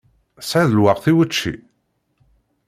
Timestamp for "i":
1.11-1.13